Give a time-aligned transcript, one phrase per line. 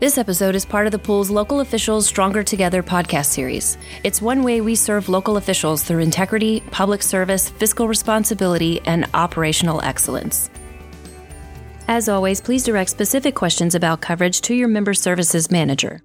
[0.00, 3.76] This episode is part of the pool's Local Officials Stronger Together podcast series.
[4.02, 9.82] It's one way we serve local officials through integrity, public service, fiscal responsibility, and operational
[9.82, 10.48] excellence.
[11.86, 16.00] As always, please direct specific questions about coverage to your member services manager.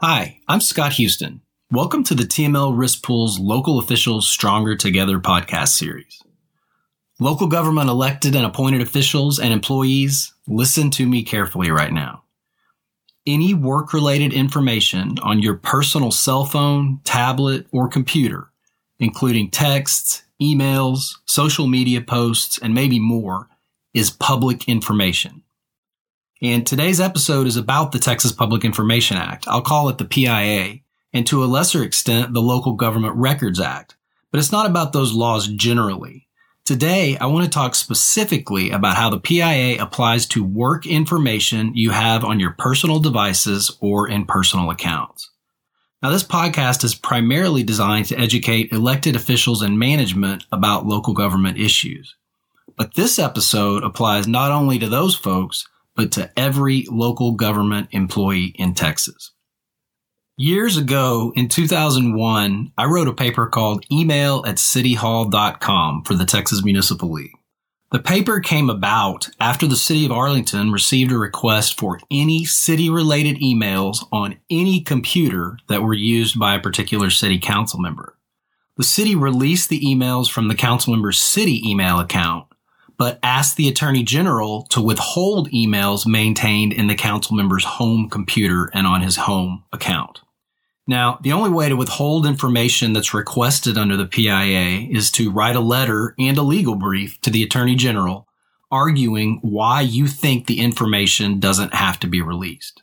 [0.00, 1.42] Hi, I'm Scott Houston.
[1.70, 6.24] Welcome to the TML Risk Pool's Local Officials Stronger Together podcast series.
[7.20, 12.24] Local government elected and appointed officials and employees, listen to me carefully right now
[13.26, 18.50] any work related information on your personal cell phone, tablet, or computer,
[18.98, 23.48] including texts, emails, social media posts, and maybe more,
[23.94, 25.42] is public information.
[26.42, 29.48] And today's episode is about the Texas Public Information Act.
[29.48, 30.80] I'll call it the PIA,
[31.12, 33.96] and to a lesser extent, the Local Government Records Act.
[34.30, 36.25] But it's not about those laws generally.
[36.66, 41.90] Today, I want to talk specifically about how the PIA applies to work information you
[41.90, 45.30] have on your personal devices or in personal accounts.
[46.02, 51.56] Now, this podcast is primarily designed to educate elected officials and management about local government
[51.56, 52.16] issues.
[52.76, 58.56] But this episode applies not only to those folks, but to every local government employee
[58.56, 59.30] in Texas.
[60.38, 66.62] Years ago in 2001, I wrote a paper called Email at cityhall.com for the Texas
[66.62, 67.32] Municipal League.
[67.90, 72.90] The paper came about after the city of Arlington received a request for any city
[72.90, 78.14] related emails on any computer that were used by a particular city council member.
[78.76, 82.46] The city released the emails from the council member's city email account,
[82.98, 88.70] but asked the attorney general to withhold emails maintained in the council member's home computer
[88.74, 90.20] and on his home account.
[90.88, 95.56] Now, the only way to withhold information that's requested under the PIA is to write
[95.56, 98.26] a letter and a legal brief to the Attorney General
[98.70, 102.82] arguing why you think the information doesn't have to be released.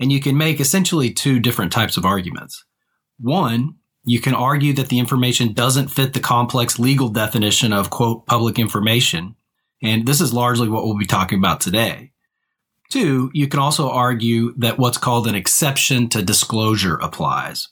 [0.00, 2.64] And you can make essentially two different types of arguments.
[3.18, 8.26] One, you can argue that the information doesn't fit the complex legal definition of quote
[8.26, 9.34] public information.
[9.82, 12.12] And this is largely what we'll be talking about today.
[12.88, 17.68] Two, you can also argue that what's called an exception to disclosure applies.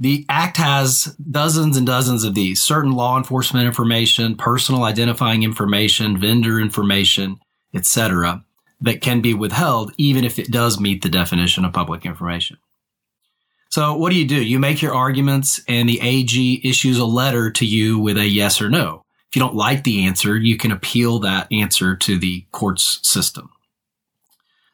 [0.00, 6.18] The Act has dozens and dozens of these certain law enforcement information, personal identifying information,
[6.18, 7.40] vendor information,
[7.74, 8.44] etc.,
[8.80, 12.58] that can be withheld even if it does meet the definition of public information.
[13.70, 14.42] So what do you do?
[14.42, 18.62] You make your arguments and the AG issues a letter to you with a yes
[18.62, 19.02] or no.
[19.28, 23.50] If you don't like the answer, you can appeal that answer to the courts system.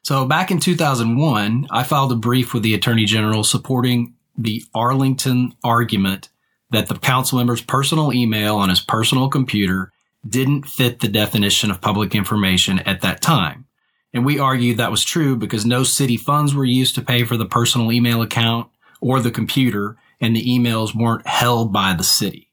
[0.05, 5.53] So back in 2001, I filed a brief with the Attorney General supporting the Arlington
[5.63, 6.29] argument
[6.69, 9.91] that the council member's personal email on his personal computer
[10.23, 13.65] didn't fit the definition of public information at that time.
[14.13, 17.35] And we argued that was true because no city funds were used to pay for
[17.35, 18.69] the personal email account
[19.01, 22.51] or the computer, and the emails weren't held by the city.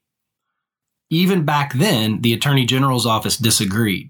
[1.11, 4.09] Even back then, the Attorney General's office disagreed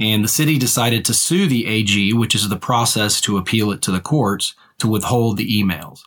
[0.00, 3.82] and the city decided to sue the AG, which is the process to appeal it
[3.82, 6.00] to the courts, to withhold the emails.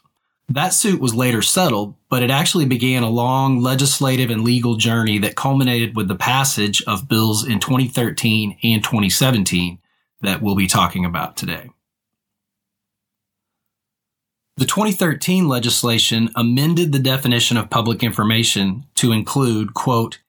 [0.49, 5.19] That suit was later settled, but it actually began a long legislative and legal journey
[5.19, 9.79] that culminated with the passage of bills in 2013 and 2017
[10.21, 11.69] that we'll be talking about today.
[14.57, 20.19] The 2013 legislation amended the definition of public information to include, quote,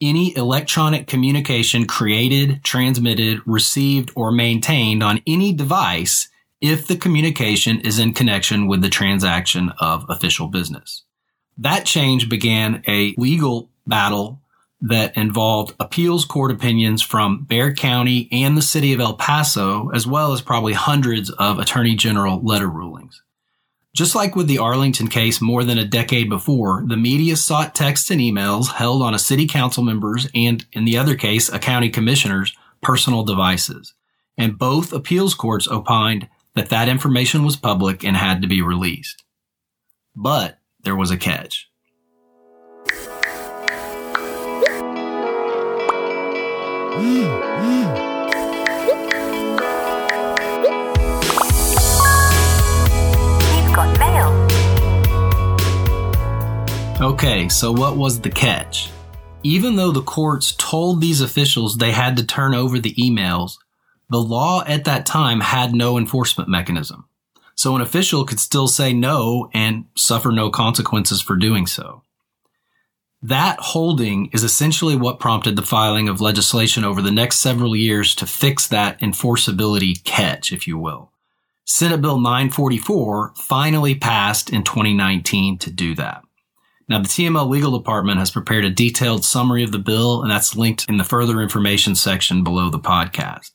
[0.00, 6.28] any electronic communication created, transmitted, received, or maintained on any device
[6.60, 11.04] if the communication is in connection with the transaction of official business.
[11.58, 14.40] That change began a legal battle
[14.80, 20.06] that involved appeals court opinions from Bexar County and the city of El Paso, as
[20.06, 23.22] well as probably hundreds of attorney general letter rulings.
[23.94, 28.10] Just like with the Arlington case more than a decade before, the media sought texts
[28.10, 31.88] and emails held on a city council member's and, in the other case, a county
[31.90, 32.52] commissioner's
[32.82, 33.94] personal devices.
[34.36, 39.22] And both appeals courts opined that that information was public and had to be released.
[40.16, 41.70] But there was a catch.
[46.96, 48.13] Mm, mm.
[57.04, 58.88] Okay, so what was the catch?
[59.42, 63.58] Even though the courts told these officials they had to turn over the emails,
[64.08, 67.06] the law at that time had no enforcement mechanism.
[67.56, 72.00] So an official could still say no and suffer no consequences for doing so.
[73.20, 78.14] That holding is essentially what prompted the filing of legislation over the next several years
[78.14, 81.12] to fix that enforceability catch, if you will.
[81.66, 86.24] Senate Bill 944 finally passed in 2019 to do that.
[86.88, 90.56] Now, the TML legal department has prepared a detailed summary of the bill, and that's
[90.56, 93.52] linked in the further information section below the podcast.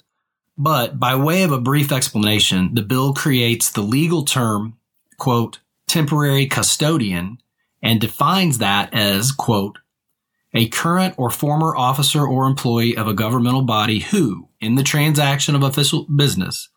[0.58, 4.78] But by way of a brief explanation, the bill creates the legal term,
[5.18, 7.38] quote, temporary custodian
[7.82, 9.78] and defines that as, quote,
[10.54, 15.56] a current or former officer or employee of a governmental body who, in the transaction
[15.56, 16.70] of official business,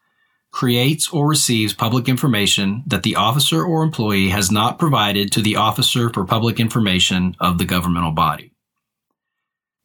[0.53, 5.57] creates or receives public information that the officer or employee has not provided to the
[5.57, 8.53] officer for public information of the governmental body.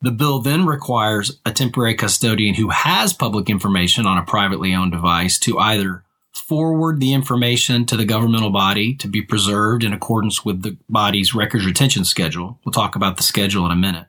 [0.02, 4.92] The bill then requires a temporary custodian who has public information on a privately owned
[4.92, 6.04] device to either
[6.34, 11.34] forward the information to the governmental body to be preserved in accordance with the body's
[11.34, 12.60] records retention schedule.
[12.64, 14.06] We'll talk about the schedule in a minute.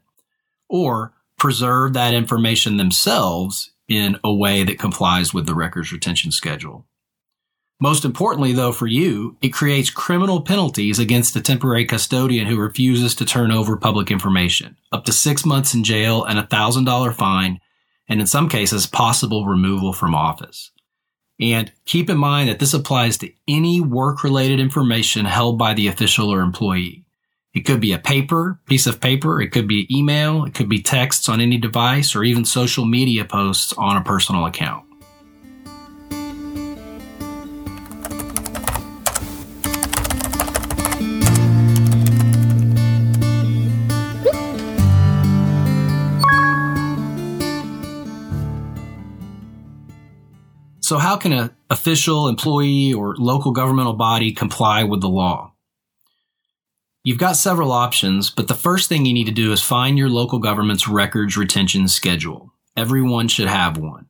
[0.68, 6.86] Or preserve that information themselves in a way that complies with the records retention schedule.
[7.80, 13.14] Most importantly, though, for you, it creates criminal penalties against a temporary custodian who refuses
[13.14, 17.12] to turn over public information, up to six months in jail and a thousand dollar
[17.12, 17.60] fine,
[18.08, 20.72] and in some cases, possible removal from office.
[21.40, 25.86] And keep in mind that this applies to any work related information held by the
[25.86, 27.04] official or employee.
[27.58, 29.42] It could be a paper, piece of paper.
[29.42, 30.44] It could be email.
[30.44, 34.46] It could be texts on any device or even social media posts on a personal
[34.46, 34.84] account.
[50.78, 55.47] So how can an official, employee, or local governmental body comply with the law?
[57.08, 60.10] You've got several options, but the first thing you need to do is find your
[60.10, 62.52] local government's records retention schedule.
[62.76, 64.08] Everyone should have one.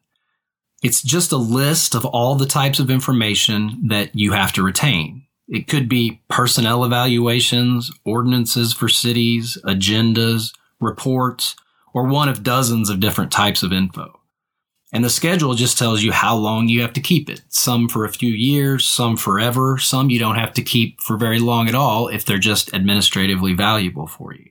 [0.82, 5.28] It's just a list of all the types of information that you have to retain.
[5.46, 11.54] It could be personnel evaluations, ordinances for cities, agendas, reports,
[11.94, 14.17] or one of dozens of different types of info.
[14.92, 17.42] And the schedule just tells you how long you have to keep it.
[17.48, 21.40] Some for a few years, some forever, some you don't have to keep for very
[21.40, 24.50] long at all if they're just administratively valuable for you.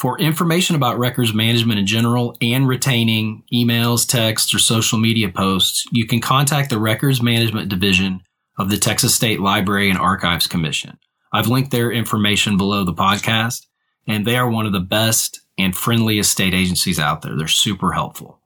[0.00, 5.86] For information about records management in general and retaining emails, texts, or social media posts,
[5.92, 8.20] you can contact the Records Management Division
[8.58, 10.98] of the Texas State Library and Archives Commission.
[11.32, 13.66] I've linked their information below the podcast,
[14.08, 17.36] and they are one of the best and friendliest state agencies out there.
[17.36, 18.41] They're super helpful.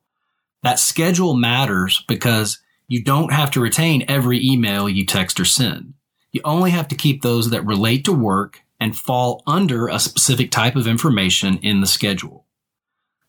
[0.67, 2.59] That schedule matters because
[2.89, 5.95] you don't have to retain every email you text or send.
[6.33, 10.51] You only have to keep those that relate to work and fall under a specific
[10.51, 12.47] type of information in the schedule.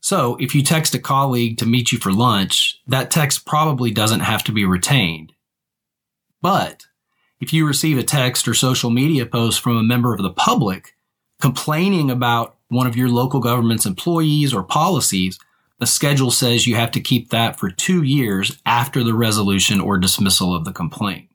[0.01, 4.21] So if you text a colleague to meet you for lunch, that text probably doesn't
[4.21, 5.31] have to be retained.
[6.41, 6.87] But
[7.39, 10.95] if you receive a text or social media post from a member of the public
[11.39, 15.37] complaining about one of your local government's employees or policies,
[15.79, 19.97] the schedule says you have to keep that for two years after the resolution or
[19.97, 21.29] dismissal of the complaint.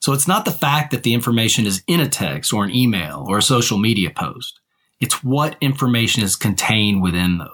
[0.00, 3.24] So it's not the fact that the information is in a text or an email
[3.28, 4.60] or a social media post.
[4.98, 7.48] It's what information is contained within those.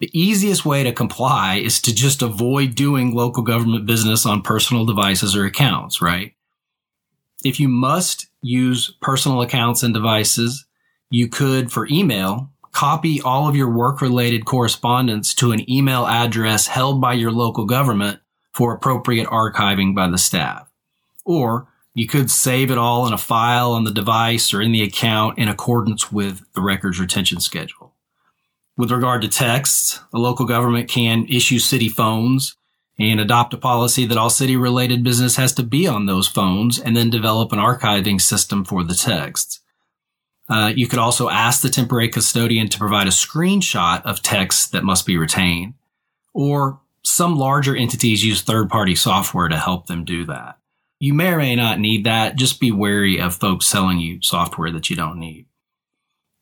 [0.00, 4.84] The easiest way to comply is to just avoid doing local government business on personal
[4.84, 6.32] devices or accounts, right?
[7.44, 10.64] If you must use personal accounts and devices,
[11.10, 16.66] you could, for email, copy all of your work related correspondence to an email address
[16.66, 18.20] held by your local government
[18.52, 20.68] for appropriate archiving by the staff.
[21.24, 24.82] Or you could save it all in a file on the device or in the
[24.82, 27.94] account in accordance with the records retention schedule.
[28.76, 32.56] With regard to texts, a local government can issue city phones
[32.98, 36.78] and adopt a policy that all city related business has to be on those phones
[36.78, 39.61] and then develop an archiving system for the texts.
[40.52, 44.84] Uh, you could also ask the temporary custodian to provide a screenshot of text that
[44.84, 45.72] must be retained,
[46.34, 50.58] or some larger entities use third party software to help them do that.
[51.00, 52.36] You may or may not need that.
[52.36, 55.46] Just be wary of folks selling you software that you don't need.